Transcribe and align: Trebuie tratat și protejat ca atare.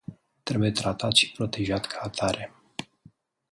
Trebuie 0.43 0.71
tratat 0.71 1.13
și 1.15 1.31
protejat 1.31 1.85
ca 1.85 1.99
atare. 2.03 2.51